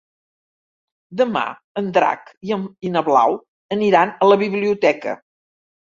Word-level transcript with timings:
Demà 1.19 1.43
en 1.83 1.91
Drac 1.99 2.33
i 2.53 2.57
na 2.95 3.05
Blau 3.11 3.37
aniran 3.79 4.15
a 4.27 4.31
la 4.33 4.43
biblioteca. 4.45 5.15